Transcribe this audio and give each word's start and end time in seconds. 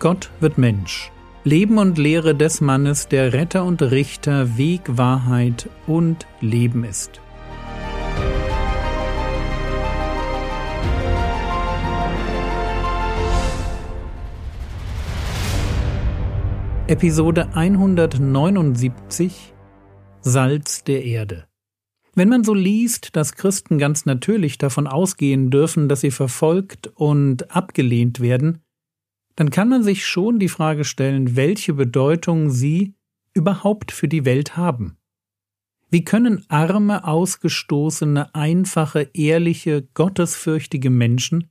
Gott 0.00 0.30
wird 0.40 0.56
Mensch. 0.56 1.12
Leben 1.44 1.76
und 1.76 1.98
Lehre 1.98 2.34
des 2.34 2.62
Mannes, 2.62 3.08
der 3.08 3.34
Retter 3.34 3.66
und 3.66 3.82
Richter, 3.82 4.56
Weg, 4.56 4.80
Wahrheit 4.86 5.68
und 5.86 6.26
Leben 6.40 6.84
ist. 6.84 7.20
Episode 16.86 17.54
179 17.54 19.52
Salz 20.22 20.82
der 20.82 21.04
Erde. 21.04 21.44
Wenn 22.14 22.30
man 22.30 22.42
so 22.42 22.54
liest, 22.54 23.16
dass 23.16 23.34
Christen 23.34 23.76
ganz 23.76 24.06
natürlich 24.06 24.56
davon 24.56 24.86
ausgehen 24.86 25.50
dürfen, 25.50 25.90
dass 25.90 26.00
sie 26.00 26.10
verfolgt 26.10 26.86
und 26.94 27.54
abgelehnt 27.54 28.20
werden, 28.20 28.62
dann 29.36 29.50
kann 29.50 29.68
man 29.68 29.82
sich 29.82 30.06
schon 30.06 30.38
die 30.38 30.48
Frage 30.48 30.84
stellen, 30.84 31.36
welche 31.36 31.74
Bedeutung 31.74 32.50
sie 32.50 32.94
überhaupt 33.32 33.92
für 33.92 34.08
die 34.08 34.24
Welt 34.24 34.56
haben. 34.56 34.96
Wie 35.90 36.04
können 36.04 36.44
arme, 36.48 37.04
ausgestoßene, 37.04 38.34
einfache, 38.34 39.10
ehrliche, 39.12 39.82
gottesfürchtige 39.94 40.90
Menschen 40.90 41.50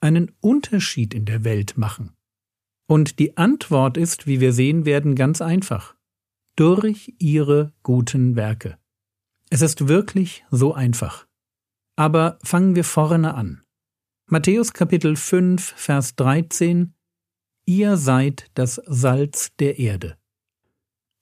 einen 0.00 0.32
Unterschied 0.40 1.12
in 1.12 1.26
der 1.26 1.44
Welt 1.44 1.76
machen? 1.76 2.16
Und 2.86 3.18
die 3.18 3.36
Antwort 3.36 3.96
ist, 3.96 4.26
wie 4.26 4.40
wir 4.40 4.52
sehen 4.52 4.86
werden, 4.86 5.14
ganz 5.14 5.42
einfach. 5.42 5.96
Durch 6.56 7.14
ihre 7.18 7.72
guten 7.82 8.36
Werke. 8.36 8.78
Es 9.50 9.60
ist 9.60 9.88
wirklich 9.88 10.44
so 10.50 10.72
einfach. 10.72 11.26
Aber 11.96 12.38
fangen 12.42 12.74
wir 12.74 12.84
vorne 12.84 13.34
an. 13.34 13.62
Matthäus 14.26 14.72
Kapitel 14.72 15.16
5, 15.16 15.74
Vers 15.76 16.16
13 16.16 16.93
Ihr 17.66 17.96
seid 17.96 18.50
das 18.54 18.80
Salz 18.86 19.56
der 19.58 19.78
Erde. 19.78 20.18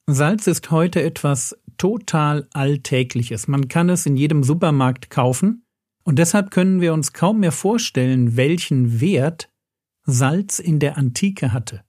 Salz 0.07 0.47
ist 0.47 0.71
heute 0.71 1.01
etwas 1.01 1.57
total 1.77 2.47
Alltägliches. 2.53 3.47
Man 3.47 3.69
kann 3.69 3.89
es 3.89 4.05
in 4.05 4.17
jedem 4.17 4.43
Supermarkt 4.43 5.09
kaufen, 5.09 5.65
und 6.03 6.19
deshalb 6.19 6.51
können 6.51 6.81
wir 6.81 6.93
uns 6.93 7.13
kaum 7.13 7.39
mehr 7.39 7.53
vorstellen, 7.53 8.35
welchen 8.35 8.99
Wert 8.99 9.49
Salz 10.05 10.59
in 10.59 10.79
der 10.79 10.97
Antike 10.97 11.53
hatte. 11.53 11.85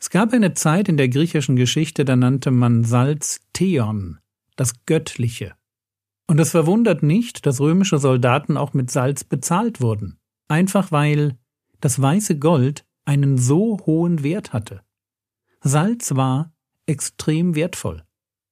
Es 0.00 0.10
gab 0.10 0.32
eine 0.32 0.54
Zeit 0.54 0.88
in 0.88 0.96
der 0.96 1.08
griechischen 1.08 1.54
Geschichte, 1.54 2.04
da 2.04 2.16
nannte 2.16 2.50
man 2.50 2.82
Salz 2.82 3.40
Theon, 3.52 4.18
das 4.56 4.84
Göttliche. 4.84 5.54
Und 6.26 6.40
es 6.40 6.50
verwundert 6.50 7.04
nicht, 7.04 7.46
dass 7.46 7.60
römische 7.60 7.98
Soldaten 7.98 8.56
auch 8.56 8.74
mit 8.74 8.90
Salz 8.90 9.22
bezahlt 9.22 9.80
wurden, 9.80 10.18
einfach 10.48 10.90
weil 10.90 11.38
das 11.80 12.02
weiße 12.02 12.38
Gold 12.38 12.84
einen 13.08 13.38
so 13.38 13.78
hohen 13.86 14.22
Wert 14.22 14.52
hatte. 14.52 14.82
Salz 15.62 16.14
war 16.14 16.52
extrem 16.86 17.54
wertvoll. 17.54 18.04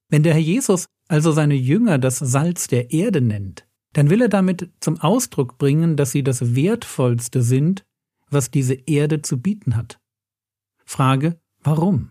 Wenn 0.09 0.23
der 0.23 0.33
Herr 0.33 0.41
Jesus 0.41 0.87
also 1.09 1.31
seine 1.31 1.55
Jünger 1.55 1.99
das 1.99 2.19
Salz 2.19 2.67
der 2.67 2.91
Erde 2.91 3.21
nennt, 3.21 3.67
dann 3.93 4.11
will 4.11 4.23
er 4.23 4.29
damit 4.29 4.71
zum 4.81 4.99
Ausdruck 4.99 5.59
bringen, 5.59 5.97
dass 5.97 6.11
sie 6.11 6.23
das 6.23 6.55
Wertvollste 6.55 7.43
sind, 7.43 7.85
was 8.31 8.51
diese 8.51 8.75
Erde 8.75 9.23
zu 9.23 9.41
bieten 9.41 9.77
hat. 9.77 10.01
Frage, 10.85 11.39
warum? 11.63 12.11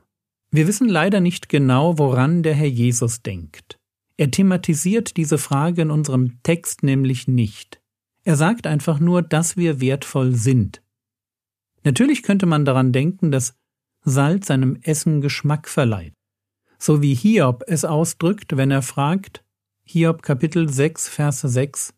Wir 0.51 0.67
wissen 0.67 0.87
leider 0.87 1.19
nicht 1.19 1.49
genau, 1.49 1.97
woran 1.97 2.43
der 2.43 2.53
Herr 2.53 2.67
Jesus 2.67 3.21
denkt. 3.21 3.79
Er 4.17 4.31
thematisiert 4.31 5.17
diese 5.17 5.37
Frage 5.37 5.81
in 5.81 5.91
unserem 5.91 6.41
Text 6.43 6.83
nämlich 6.83 7.27
nicht. 7.27 7.81
Er 8.23 8.35
sagt 8.35 8.65
einfach 8.65 8.99
nur, 8.99 9.21
dass 9.21 9.57
wir 9.57 9.81
wertvoll 9.81 10.35
sind. 10.35 10.81
Natürlich 11.85 12.23
könnte 12.23 12.47
man 12.47 12.65
daran 12.65 12.91
denken, 12.91 13.31
dass 13.31 13.55
Salz 14.01 14.47
seinem 14.47 14.77
Essen 14.81 15.21
Geschmack 15.21 15.69
verleiht. 15.69 16.13
So 16.77 17.01
wie 17.01 17.13
Hiob 17.13 17.63
es 17.67 17.85
ausdrückt, 17.85 18.57
wenn 18.57 18.71
er 18.71 18.81
fragt, 18.81 19.45
Hiob 19.83 20.23
Kapitel 20.23 20.67
6, 20.67 21.07
Vers 21.07 21.41
6, 21.41 21.93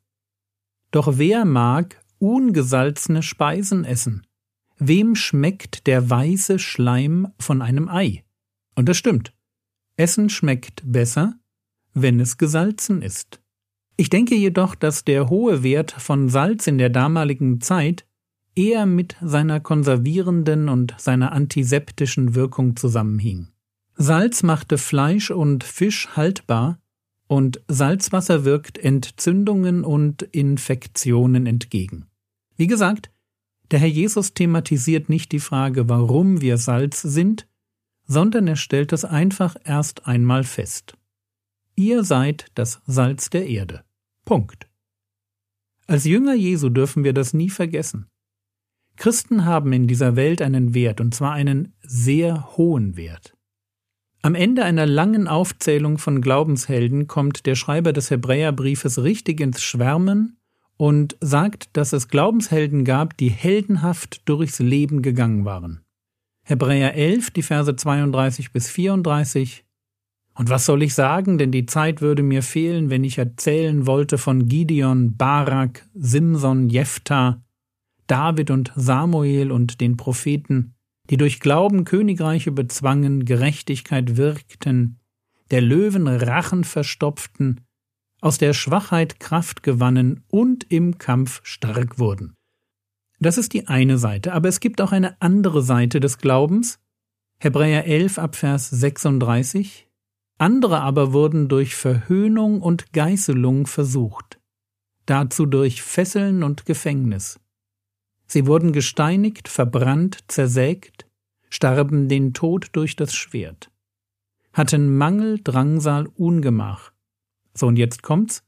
Doch 0.92 1.18
wer 1.18 1.46
mag 1.46 2.04
ungesalzene 2.20 3.24
Speisen 3.24 3.86
essen? 3.86 4.28
Wem 4.78 5.16
schmeckt 5.16 5.88
der 5.88 6.10
weiße 6.10 6.60
Schleim 6.60 7.34
von 7.40 7.62
einem 7.62 7.90
Ei? 7.90 8.26
Und 8.76 8.90
das 8.90 8.98
stimmt. 8.98 9.34
Essen 9.96 10.30
schmeckt 10.30 10.84
besser, 10.86 11.40
wenn 11.94 12.20
es 12.20 12.38
gesalzen 12.38 13.02
ist. 13.02 13.42
Ich 13.96 14.10
denke 14.10 14.36
jedoch, 14.36 14.76
dass 14.76 15.06
der 15.06 15.30
hohe 15.30 15.64
Wert 15.64 15.92
von 15.92 16.30
Salz 16.30 16.68
in 16.68 16.78
der 16.78 16.90
damaligen 16.90 17.62
Zeit 17.62 18.07
eher 18.58 18.86
mit 18.86 19.16
seiner 19.22 19.60
konservierenden 19.60 20.68
und 20.70 20.96
seiner 20.98 21.32
antiseptischen 21.32 22.36
Wirkung 22.36 22.76
zusammenhing. 22.76 23.50
Salz 23.96 24.44
machte 24.44 24.78
Fleisch 24.78 25.32
und 25.32 25.64
Fisch 25.64 26.10
haltbar, 26.16 26.80
und 27.28 27.62
Salzwasser 27.68 28.46
wirkt 28.46 28.78
Entzündungen 28.78 29.84
und 29.84 30.22
Infektionen 30.22 31.46
entgegen. 31.46 32.08
Wie 32.56 32.68
gesagt, 32.68 33.12
der 33.70 33.80
Herr 33.80 33.90
Jesus 33.90 34.34
thematisiert 34.34 35.10
nicht 35.10 35.34
die 35.34 35.42
Frage, 35.42 35.90
warum 35.90 36.40
wir 36.40 36.58
Salz 36.58 37.02
sind, 37.02 37.46
sondern 38.06 38.48
er 38.48 38.56
stellt 38.56 38.94
es 38.94 39.04
einfach 39.04 39.58
erst 39.66 40.08
einmal 40.08 40.46
fest. 40.46 40.98
Ihr 41.76 42.06
seid 42.06 42.46
das 42.56 42.82
Salz 42.88 43.30
der 43.30 43.48
Erde. 43.48 43.84
Punkt. 44.24 44.70
Als 45.86 46.06
Jünger 46.06 46.34
Jesu 46.34 46.70
dürfen 46.70 47.04
wir 47.04 47.14
das 47.14 47.34
nie 47.34 47.50
vergessen. 47.50 48.08
Christen 48.98 49.46
haben 49.46 49.72
in 49.74 49.88
dieser 49.88 50.16
Welt 50.16 50.42
einen 50.42 50.74
Wert, 50.74 51.00
und 51.00 51.16
zwar 51.16 51.32
einen 51.32 51.74
sehr 51.82 52.58
hohen 52.58 52.98
Wert. 52.98 53.34
Am 54.24 54.36
Ende 54.36 54.66
einer 54.66 54.86
langen 54.86 55.28
Aufzählung 55.28 56.00
von 56.00 56.22
Glaubenshelden 56.22 57.08
kommt 57.08 57.46
der 57.46 57.56
Schreiber 57.56 57.94
des 57.94 58.10
Hebräerbriefes 58.10 59.02
richtig 59.04 59.40
ins 59.40 59.62
Schwärmen 59.62 60.38
und 60.76 61.16
sagt, 61.22 61.70
dass 61.74 61.94
es 61.94 62.08
Glaubenshelden 62.08 62.84
gab, 62.84 63.16
die 63.18 63.30
heldenhaft 63.30 64.28
durchs 64.28 64.60
Leben 64.60 65.02
gegangen 65.02 65.46
waren. 65.46 65.82
Hebräer 66.44 66.96
11, 66.96 67.32
die 67.32 67.44
Verse 67.44 67.76
32 67.76 68.52
bis 68.52 68.70
34. 68.70 69.64
Und 70.34 70.50
was 70.50 70.66
soll 70.66 70.84
ich 70.84 70.94
sagen, 70.94 71.38
denn 71.38 71.52
die 71.52 71.66
Zeit 71.66 72.02
würde 72.02 72.24
mir 72.24 72.44
fehlen, 72.44 72.90
wenn 72.90 73.04
ich 73.04 73.18
erzählen 73.18 73.86
wollte 73.88 74.18
von 74.18 74.48
Gideon, 74.48 75.18
Barak, 75.18 75.88
Simson, 75.94 76.70
Jephthah, 76.70 77.42
David 78.08 78.52
und 78.52 78.72
Samuel 78.76 79.52
und 79.52 79.82
den 79.82 79.98
Propheten, 79.98 80.74
die 81.10 81.18
durch 81.18 81.40
Glauben 81.40 81.86
Königreiche 81.86 82.52
bezwangen, 82.52 83.26
Gerechtigkeit 83.26 84.18
wirkten, 84.18 85.00
der 85.52 85.62
Löwen 85.62 86.08
Rachen 86.08 86.64
verstopften, 86.64 87.62
aus 88.22 88.38
der 88.38 88.54
Schwachheit 88.54 89.20
Kraft 89.20 89.64
gewannen 89.64 90.24
und 90.30 90.70
im 90.72 90.98
Kampf 90.98 91.42
stark 91.44 92.00
wurden. 92.00 92.34
Das 93.20 93.38
ist 93.38 93.54
die 93.54 93.68
eine 93.68 93.98
Seite, 93.98 94.34
aber 94.34 94.50
es 94.50 94.60
gibt 94.60 94.82
auch 94.82 94.92
eine 94.92 95.20
andere 95.22 95.62
Seite 95.62 96.00
des 96.00 96.18
Glaubens. 96.18 96.80
Hebräer 97.40 97.86
11 97.86 98.20
Abvers 98.20 98.70
36. 98.70 99.88
Andere 100.40 100.82
aber 100.82 101.14
wurden 101.14 101.48
durch 101.48 101.76
Verhöhnung 101.76 102.62
und 102.62 102.94
Geißelung 102.94 103.66
versucht, 103.66 104.40
dazu 105.08 105.48
durch 105.48 105.82
Fesseln 105.82 106.44
und 106.44 106.66
Gefängnis. 106.66 107.40
Sie 108.28 108.46
wurden 108.46 108.74
gesteinigt, 108.74 109.48
verbrannt, 109.48 110.20
zersägt, 110.28 111.08
starben 111.50 112.10
den 112.10 112.34
Tod 112.34 112.68
durch 112.74 112.96
das 112.96 113.16
Schwert, 113.16 113.72
hatten 114.54 114.98
Mangel, 114.98 115.40
Drangsal, 115.42 116.08
Ungemach. 116.08 116.92
So 117.54 117.68
und 117.68 117.78
jetzt 117.78 118.04
kommt's. 118.04 118.44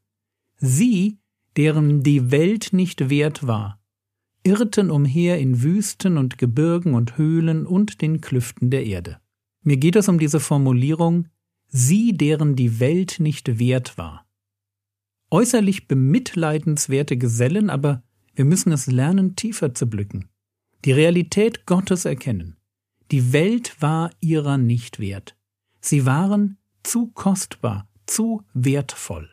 Sie, 0.58 1.18
deren 1.56 2.04
die 2.04 2.31
Welt 2.31 2.70
nicht 2.74 3.10
wert 3.10 3.48
war, 3.48 3.80
irrten 4.44 4.92
umher 4.92 5.40
in 5.40 5.64
Wüsten 5.64 6.18
und 6.18 6.38
Gebirgen 6.38 6.94
und 6.94 7.18
Höhlen 7.18 7.66
und 7.66 8.02
den 8.02 8.22
Klüften 8.22 8.70
der 8.70 8.86
Erde. 8.86 9.20
Mir 9.62 9.78
geht 9.78 9.96
es 9.96 10.10
um 10.10 10.20
diese 10.20 10.40
Formulierung, 10.40 11.28
sie, 11.68 12.14
deren 12.14 12.56
die 12.56 12.80
Welt 12.80 13.18
nicht 13.20 13.60
wert 13.60 13.98
war. 13.98 14.26
Äußerlich 15.31 15.88
bemitleidenswerte 15.88 17.18
Gesellen, 17.18 17.70
aber 17.70 18.04
wir 18.40 18.46
müssen 18.46 18.72
es 18.72 18.88
lernen, 18.88 19.36
tiefer 19.36 19.76
zu 19.76 19.90
blicken. 19.90 20.30
Die 20.86 20.94
Realität 20.94 21.66
Gottes 21.66 22.06
erkennen. 22.06 22.56
Die 23.12 23.34
Welt 23.34 23.76
war 23.82 24.12
ihrer 24.22 24.58
nicht 24.58 24.98
wert. 24.98 25.36
Sie 25.82 26.06
waren 26.06 26.58
zu 26.82 27.08
kostbar, 27.08 27.90
zu 28.06 28.46
wertvoll. 28.54 29.30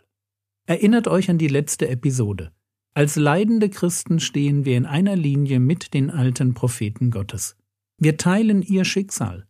Erinnert 0.67 1.07
euch 1.07 1.31
an 1.31 1.39
die 1.39 1.47
letzte 1.47 1.89
Episode. 1.89 2.51
Als 2.95 3.15
leidende 3.15 3.71
Christen 3.71 4.19
stehen 4.19 4.65
wir 4.65 4.77
in 4.77 4.87
einer 4.87 5.15
Linie 5.15 5.61
mit 5.61 5.95
den 5.95 6.11
alten 6.11 6.55
Propheten 6.55 7.13
Gottes. 7.13 7.57
Wir 7.99 8.17
teilen 8.17 8.61
ihr 8.61 8.85
Schicksal, 8.85 9.47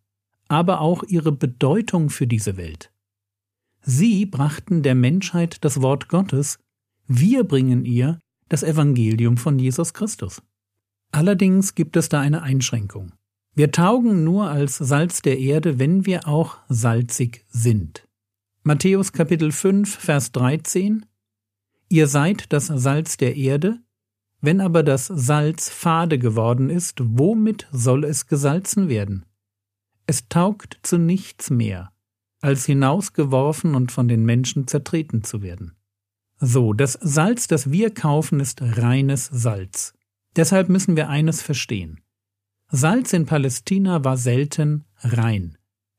aber 0.49 0.83
auch 0.83 1.03
ihre 1.03 1.33
Bedeutung 1.33 2.11
für 2.11 2.27
diese 2.27 2.59
Welt. 2.59 2.93
Sie 3.81 4.27
brachten 4.27 4.83
der 4.83 4.95
Menschheit 4.95 5.65
das 5.65 5.81
Wort 5.81 6.11
Gottes, 6.11 6.59
wir 7.07 7.45
bringen 7.45 7.87
ihr 7.87 8.21
das 8.49 8.63
Evangelium 8.63 9.37
von 9.37 9.59
Jesus 9.59 9.95
Christus. 9.95 10.43
Allerdings 11.13 11.75
gibt 11.75 11.97
es 11.97 12.09
da 12.09 12.21
eine 12.21 12.43
Einschränkung. 12.43 13.13
Wir 13.55 13.71
taugen 13.73 14.25
nur 14.25 14.51
als 14.51 14.77
Salz 14.77 15.23
der 15.23 15.39
Erde, 15.39 15.79
wenn 15.79 16.05
wir 16.05 16.29
auch 16.29 16.59
salzig 16.69 17.45
sind. 17.49 18.07
Matthäus 18.65 19.13
Kapitel 19.13 19.53
5, 19.53 19.97
Vers 19.99 20.33
13 20.33 21.07
Ihr 21.89 22.09
seid 22.09 22.53
das 22.53 22.67
Salz 22.67 23.17
der 23.17 23.37
Erde, 23.37 23.79
wenn 24.41 24.61
aber 24.61 24.83
das 24.83 25.07
Salz 25.07 25.69
fade 25.69 26.19
geworden 26.19 26.69
ist, 26.69 27.01
womit 27.01 27.69
soll 27.73 28.05
es 28.05 28.27
gesalzen 28.27 28.89
werden? 28.89 29.25
Es 30.07 30.29
taugt 30.29 30.79
zu 30.83 30.99
nichts 30.99 31.49
mehr, 31.49 31.93
als 32.41 32.67
hinausgeworfen 32.67 33.75
und 33.75 33.93
von 33.93 34.09
den 34.09 34.25
Menschen 34.25 34.67
zertreten 34.67 35.25
zu 35.25 35.43
werden. 35.43 35.76
So, 36.39 36.73
das 36.73 36.99
Salz, 37.01 37.49
das 37.49 37.71
wir 37.71 37.93
kaufen, 37.93 38.41
ist 38.41 38.61
reines 38.61 39.27
Salz. 39.27 39.95
Deshalb 40.37 40.69
müssen 40.69 40.97
wir 40.97 41.09
eines 41.09 41.41
verstehen. 41.41 42.01
Salz 42.69 43.13
in 43.13 43.27
Palästina 43.27 44.05
war 44.05 44.17
selten 44.17 44.85
rein. 45.01 45.57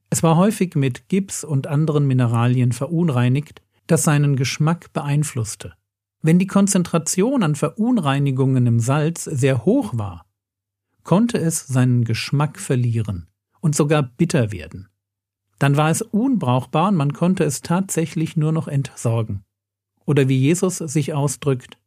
Es 0.09 0.21
war 0.21 0.37
häufig 0.37 0.75
mit 0.75 1.09
Gips 1.09 1.43
und 1.43 1.67
anderen 1.67 2.05
Mineralien 2.05 2.71
verunreinigt, 2.71 3.61
das 3.87 4.03
seinen 4.03 4.35
Geschmack 4.35 4.93
beeinflusste. 4.93 5.73
Wenn 6.21 6.39
die 6.39 6.47
Konzentration 6.47 7.41
an 7.41 7.55
Verunreinigungen 7.55 8.67
im 8.67 8.79
Salz 8.79 9.23
sehr 9.23 9.65
hoch 9.65 9.97
war, 9.97 10.25
konnte 11.03 11.37
es 11.37 11.65
seinen 11.67 12.03
Geschmack 12.03 12.59
verlieren 12.59 13.27
und 13.59 13.75
sogar 13.75 14.03
bitter 14.03 14.51
werden. 14.51 14.89
Dann 15.57 15.77
war 15.77 15.89
es 15.89 16.01
unbrauchbar 16.01 16.89
und 16.89 16.95
man 16.95 17.13
konnte 17.13 17.43
es 17.43 17.61
tatsächlich 17.61 18.37
nur 18.37 18.51
noch 18.51 18.67
entsorgen. 18.67 19.43
Oder 20.07 20.29
wie 20.29 20.37
Jesus 20.37 20.77
sich 20.77 21.13
ausdrückt, 21.13 21.77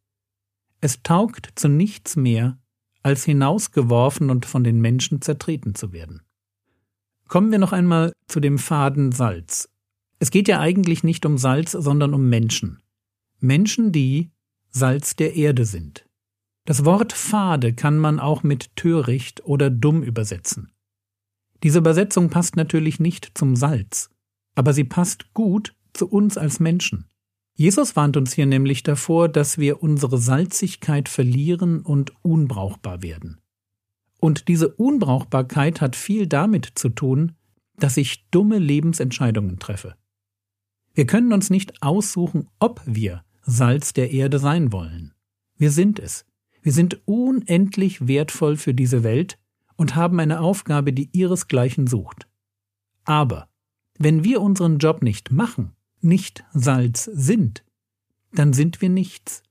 es 0.79 1.01
taugt 1.03 1.49
zu 1.55 1.67
nichts 1.67 2.15
mehr, 2.15 2.57
als 3.03 3.25
hinausgeworfen 3.25 4.29
und 4.29 4.45
von 4.45 4.63
den 4.63 4.79
Menschen 4.79 5.21
zertreten 5.21 5.73
zu 5.73 5.91
werden. 5.91 6.21
Kommen 7.27 7.51
wir 7.51 7.57
noch 7.57 7.73
einmal 7.73 8.13
zu 8.27 8.39
dem 8.39 8.59
Faden 8.59 9.11
Salz. 9.11 9.69
Es 10.19 10.29
geht 10.29 10.47
ja 10.47 10.59
eigentlich 10.59 11.03
nicht 11.03 11.25
um 11.25 11.39
Salz, 11.39 11.71
sondern 11.71 12.13
um 12.13 12.29
Menschen. 12.29 12.83
Menschen, 13.39 13.91
die 13.91 14.29
Salz 14.69 15.15
der 15.15 15.35
Erde 15.35 15.65
sind. 15.65 16.05
Das 16.65 16.85
Wort 16.85 17.13
fade 17.13 17.73
kann 17.73 17.97
man 17.97 18.19
auch 18.19 18.43
mit 18.43 18.75
töricht 18.75 19.43
oder 19.45 19.71
dumm 19.71 20.03
übersetzen. 20.03 20.71
Diese 21.63 21.79
Übersetzung 21.79 22.29
passt 22.29 22.55
natürlich 22.55 22.99
nicht 22.99 23.31
zum 23.33 23.55
Salz, 23.55 24.11
aber 24.53 24.73
sie 24.73 24.83
passt 24.83 25.33
gut 25.33 25.75
zu 25.93 26.07
uns 26.07 26.37
als 26.37 26.59
Menschen. 26.59 27.10
Jesus 27.61 27.95
warnt 27.95 28.17
uns 28.17 28.33
hier 28.33 28.47
nämlich 28.47 28.81
davor, 28.81 29.29
dass 29.29 29.59
wir 29.59 29.83
unsere 29.83 30.17
Salzigkeit 30.17 31.07
verlieren 31.07 31.81
und 31.81 32.11
unbrauchbar 32.23 33.03
werden. 33.03 33.39
Und 34.19 34.47
diese 34.47 34.69
Unbrauchbarkeit 34.69 35.79
hat 35.79 35.95
viel 35.95 36.25
damit 36.25 36.71
zu 36.73 36.89
tun, 36.89 37.33
dass 37.77 37.97
ich 37.97 38.27
dumme 38.31 38.57
Lebensentscheidungen 38.57 39.59
treffe. 39.59 39.93
Wir 40.95 41.05
können 41.05 41.33
uns 41.33 41.51
nicht 41.51 41.83
aussuchen, 41.83 42.49
ob 42.57 42.81
wir 42.87 43.23
Salz 43.43 43.93
der 43.93 44.09
Erde 44.09 44.39
sein 44.39 44.71
wollen. 44.71 45.13
Wir 45.55 45.69
sind 45.69 45.99
es. 45.99 46.25
Wir 46.63 46.71
sind 46.71 47.03
unendlich 47.05 48.07
wertvoll 48.07 48.57
für 48.57 48.73
diese 48.73 49.03
Welt 49.03 49.37
und 49.75 49.95
haben 49.95 50.19
eine 50.19 50.39
Aufgabe, 50.39 50.93
die 50.93 51.11
ihresgleichen 51.13 51.85
sucht. 51.85 52.27
Aber 53.03 53.49
wenn 53.99 54.23
wir 54.23 54.41
unseren 54.41 54.79
Job 54.79 55.03
nicht 55.03 55.31
machen, 55.31 55.75
nicht 56.03 56.43
Salz 56.53 57.05
sind, 57.05 57.63
dann 58.33 58.53
sind 58.53 58.81
wir 58.81 58.89
nichts. 58.89 59.43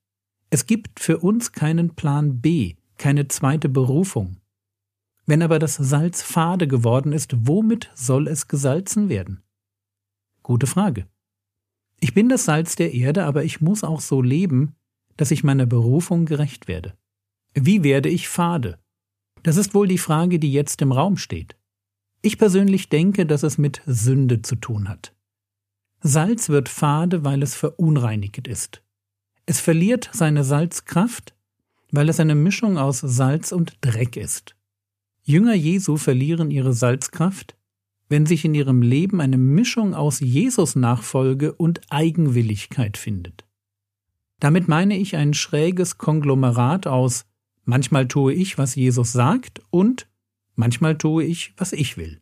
Es 0.51 0.67
gibt 0.67 1.01
für 1.01 1.19
uns 1.19 1.53
keinen 1.53 1.95
Plan 1.95 2.41
B, 2.41 2.75
keine 2.99 3.29
zweite 3.29 3.69
Berufung. 3.69 4.37
Wenn 5.27 5.43
aber 5.43 5.59
das 5.59 5.77
Salz 5.77 6.23
fade 6.23 6.67
geworden 6.67 7.13
ist, 7.13 7.47
womit 7.47 7.91
soll 7.95 8.27
es 8.27 8.49
gesalzen 8.49 9.09
werden? 9.09 9.43
Gute 10.43 10.67
Frage. 10.67 11.07
Ich 12.01 12.15
bin 12.15 12.29
das 12.29 12.47
Salz 12.47 12.75
der 12.75 12.95
Erde, 12.95 13.25
aber 13.25 13.45
ich 13.45 13.61
muss 13.61 13.85
auch 13.85 14.01
so 14.01 14.23
leben, 14.23 14.75
dass 15.17 15.31
ich 15.31 15.45
meiner 15.45 15.67
Berufung 15.67 16.25
gerecht 16.25 16.67
werde. 16.67 16.95
Wie 17.55 17.85
werde 17.85 18.09
ich 18.09 18.29
fade? 18.29 18.79
Das 19.43 19.57
ist 19.57 19.75
wohl 19.75 19.87
die 19.87 19.99
Frage, 19.99 20.39
die 20.39 20.53
jetzt 20.53 20.83
im 20.83 20.93
Raum 20.93 21.17
steht. 21.17 21.57
Ich 22.23 22.39
persönlich 22.39 22.89
denke, 22.89 23.27
dass 23.27 23.43
es 23.43 23.59
mit 23.59 23.83
Sünde 23.87 24.43
zu 24.43 24.57
tun 24.57 24.89
hat. 24.89 25.15
Salz 26.03 26.49
wird 26.49 26.69
fade, 26.69 27.25
weil 27.25 27.43
es 27.43 27.55
verunreinigt 27.55 28.49
ist. 28.49 28.83
Es 29.47 29.61
verliert 29.61 30.11
seine 30.13 30.45
Salzkraft, 30.45 31.35
weil 31.91 32.09
es 32.09 32.21
eine 32.21 32.35
Mischung 32.35 32.79
aus 32.79 33.01
Salz 33.01 33.53
und 33.53 33.77
Dreck 33.81 34.17
ist. 34.17 34.57
Jünger 35.23 35.55
Jesu 35.55 35.97
verlieren 35.97 36.51
ihre 36.51 36.73
Salzkraft, 36.73 37.57
wenn 38.09 38.27
sich 38.27 38.45
in 38.45 38.55
ihrem 38.55 38.83
Leben 38.83 39.21
eine 39.21 39.39
Mischung 39.39 39.95
aus 39.95 40.21
Jesus 40.21 40.75
Nachfolge 40.75 41.53
und 41.53 41.81
Eigenwilligkeit 41.91 42.97
findet. 42.97 43.45
Damit 44.41 44.69
meine 44.69 44.97
ich 44.97 45.17
ein 45.17 45.35
schräges 45.35 45.99
Konglomerat 45.99 46.87
aus 46.87 47.27
manchmal 47.65 48.09
tue 48.09 48.33
ich, 48.33 48.59
was 48.59 48.75
Jesus 48.75 49.13
sagt 49.13 49.61
und 49.71 50.09
manchmal 50.57 50.97
tue 50.97 51.25
ich, 51.25 51.55
was 51.57 51.73
ich 51.73 51.97
will. 51.97 52.21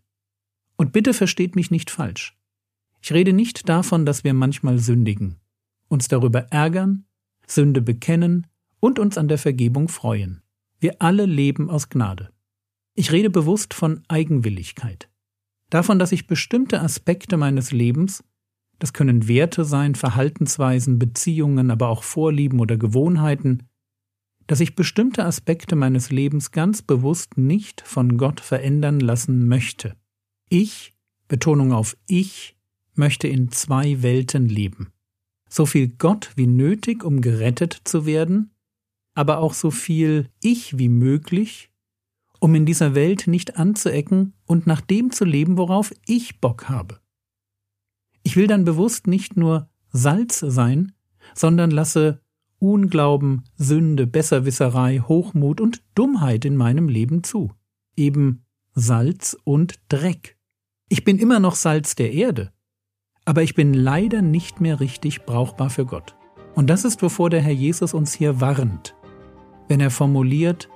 Und 0.76 0.92
bitte 0.92 1.14
versteht 1.14 1.56
mich 1.56 1.70
nicht 1.70 1.90
falsch. 1.90 2.36
Ich 3.00 3.12
rede 3.12 3.32
nicht 3.32 3.68
davon, 3.68 4.06
dass 4.06 4.24
wir 4.24 4.34
manchmal 4.34 4.78
sündigen, 4.78 5.36
uns 5.88 6.08
darüber 6.08 6.40
ärgern, 6.50 7.04
Sünde 7.46 7.80
bekennen 7.80 8.46
und 8.80 8.98
uns 8.98 9.16
an 9.16 9.28
der 9.28 9.38
Vergebung 9.38 9.88
freuen. 9.88 10.42
Wir 10.80 11.00
alle 11.00 11.26
leben 11.26 11.70
aus 11.70 11.88
Gnade. 11.88 12.30
Ich 12.94 13.12
rede 13.12 13.30
bewusst 13.30 13.74
von 13.74 14.02
Eigenwilligkeit. 14.08 15.08
Davon, 15.70 15.98
dass 15.98 16.12
ich 16.12 16.26
bestimmte 16.26 16.80
Aspekte 16.80 17.36
meines 17.36 17.72
Lebens, 17.72 18.24
das 18.78 18.92
können 18.92 19.28
Werte 19.28 19.64
sein, 19.64 19.94
Verhaltensweisen, 19.94 20.98
Beziehungen, 20.98 21.70
aber 21.70 21.88
auch 21.88 22.02
Vorlieben 22.02 22.60
oder 22.60 22.76
Gewohnheiten, 22.76 23.64
dass 24.46 24.60
ich 24.60 24.74
bestimmte 24.74 25.24
Aspekte 25.24 25.76
meines 25.76 26.10
Lebens 26.10 26.52
ganz 26.52 26.82
bewusst 26.82 27.36
nicht 27.36 27.82
von 27.82 28.16
Gott 28.16 28.40
verändern 28.40 28.98
lassen 28.98 29.46
möchte. 29.46 29.94
Ich, 30.48 30.94
Betonung 31.28 31.72
auf 31.72 31.96
ich, 32.06 32.56
möchte 32.98 33.28
in 33.28 33.50
zwei 33.50 34.02
Welten 34.02 34.48
leben. 34.48 34.92
So 35.48 35.64
viel 35.64 35.88
Gott 35.88 36.32
wie 36.36 36.46
nötig, 36.46 37.04
um 37.04 37.20
gerettet 37.20 37.80
zu 37.84 38.04
werden, 38.04 38.50
aber 39.14 39.38
auch 39.38 39.54
so 39.54 39.70
viel 39.70 40.28
ich 40.42 40.78
wie 40.78 40.88
möglich, 40.88 41.70
um 42.40 42.54
in 42.54 42.66
dieser 42.66 42.94
Welt 42.94 43.26
nicht 43.26 43.56
anzuecken 43.56 44.34
und 44.46 44.66
nach 44.66 44.80
dem 44.80 45.10
zu 45.10 45.24
leben, 45.24 45.56
worauf 45.56 45.92
ich 46.06 46.40
Bock 46.40 46.68
habe. 46.68 47.00
Ich 48.22 48.36
will 48.36 48.46
dann 48.46 48.64
bewusst 48.64 49.06
nicht 49.06 49.36
nur 49.36 49.68
Salz 49.90 50.40
sein, 50.40 50.92
sondern 51.34 51.70
lasse 51.70 52.20
Unglauben, 52.58 53.44
Sünde, 53.56 54.06
Besserwisserei, 54.06 54.98
Hochmut 54.98 55.60
und 55.60 55.82
Dummheit 55.94 56.44
in 56.44 56.56
meinem 56.56 56.88
Leben 56.88 57.22
zu. 57.22 57.52
Eben 57.96 58.44
Salz 58.74 59.36
und 59.44 59.80
Dreck. 59.88 60.36
Ich 60.88 61.04
bin 61.04 61.18
immer 61.18 61.40
noch 61.40 61.54
Salz 61.54 61.94
der 61.94 62.12
Erde, 62.12 62.52
aber 63.28 63.42
ich 63.42 63.54
bin 63.54 63.74
leider 63.74 64.22
nicht 64.22 64.62
mehr 64.62 64.80
richtig 64.80 65.26
brauchbar 65.26 65.68
für 65.68 65.84
Gott. 65.84 66.16
Und 66.54 66.70
das 66.70 66.86
ist, 66.86 67.02
wovor 67.02 67.28
der 67.28 67.42
Herr 67.42 67.52
Jesus 67.52 67.92
uns 67.92 68.14
hier 68.14 68.40
warnt, 68.40 68.94
wenn 69.68 69.80
er 69.80 69.90
formuliert, 69.90 70.70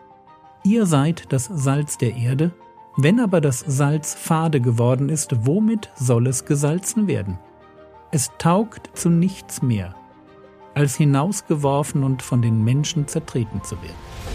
ihr 0.63 0.85
seid 0.85 1.33
das 1.33 1.47
Salz 1.47 1.97
der 1.97 2.15
Erde, 2.15 2.53
wenn 2.99 3.21
aber 3.21 3.41
das 3.41 3.61
Salz 3.61 4.13
fade 4.13 4.61
geworden 4.61 5.09
ist, 5.09 5.47
womit 5.47 5.91
soll 5.95 6.27
es 6.27 6.45
gesalzen 6.45 7.07
werden? 7.07 7.39
Es 8.11 8.31
taugt 8.37 8.91
zu 8.93 9.09
nichts 9.09 9.63
mehr, 9.63 9.95
als 10.75 10.95
hinausgeworfen 10.97 12.05
und 12.05 12.21
von 12.21 12.43
den 12.43 12.63
Menschen 12.63 13.09
zertreten 13.09 13.65
zu 13.65 13.81
werden. 13.81 14.32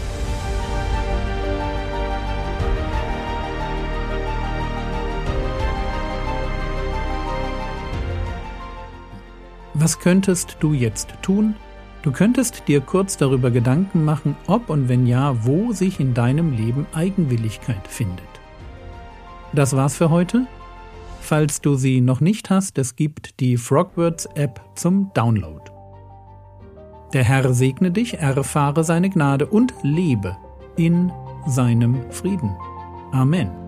Was 9.80 10.00
könntest 10.00 10.56
du 10.58 10.72
jetzt 10.72 11.14
tun? 11.22 11.54
Du 12.02 12.10
könntest 12.10 12.66
dir 12.66 12.80
kurz 12.80 13.16
darüber 13.16 13.52
Gedanken 13.52 14.04
machen, 14.04 14.36
ob 14.48 14.70
und 14.70 14.88
wenn 14.88 15.06
ja, 15.06 15.44
wo 15.44 15.72
sich 15.72 16.00
in 16.00 16.14
deinem 16.14 16.52
Leben 16.52 16.84
Eigenwilligkeit 16.92 17.86
findet. 17.86 18.26
Das 19.52 19.76
war's 19.76 19.96
für 19.96 20.10
heute. 20.10 20.46
Falls 21.20 21.60
du 21.60 21.76
sie 21.76 22.00
noch 22.00 22.20
nicht 22.20 22.50
hast, 22.50 22.76
es 22.78 22.96
gibt 22.96 23.38
die 23.38 23.56
Frogwords 23.56 24.26
App 24.34 24.60
zum 24.74 25.12
Download. 25.14 25.62
Der 27.12 27.22
Herr 27.22 27.54
segne 27.54 27.92
dich, 27.92 28.18
erfahre 28.18 28.82
seine 28.82 29.10
Gnade 29.10 29.46
und 29.46 29.74
lebe 29.82 30.36
in 30.76 31.12
seinem 31.46 32.10
Frieden. 32.10 32.50
Amen. 33.12 33.67